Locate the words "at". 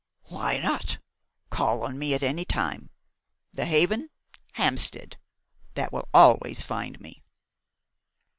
2.15-2.23